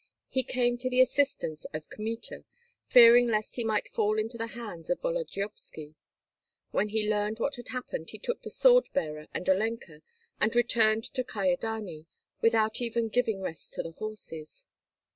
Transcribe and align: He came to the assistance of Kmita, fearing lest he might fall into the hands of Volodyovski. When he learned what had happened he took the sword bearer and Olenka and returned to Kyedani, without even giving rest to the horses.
He 0.29 0.41
came 0.41 0.79
to 0.79 0.89
the 0.89 0.99
assistance 0.99 1.65
of 1.75 1.91
Kmita, 1.91 2.43
fearing 2.87 3.27
lest 3.27 3.55
he 3.55 3.63
might 3.63 3.87
fall 3.87 4.17
into 4.17 4.35
the 4.35 4.47
hands 4.57 4.89
of 4.89 4.99
Volodyovski. 4.99 5.93
When 6.71 6.89
he 6.89 7.07
learned 7.07 7.37
what 7.39 7.57
had 7.57 7.67
happened 7.67 8.09
he 8.09 8.17
took 8.17 8.41
the 8.41 8.49
sword 8.49 8.87
bearer 8.93 9.27
and 9.31 9.47
Olenka 9.47 10.01
and 10.39 10.55
returned 10.55 11.03
to 11.13 11.23
Kyedani, 11.23 12.07
without 12.41 12.81
even 12.81 13.09
giving 13.09 13.41
rest 13.41 13.73
to 13.73 13.83
the 13.83 13.91
horses. 13.91 14.65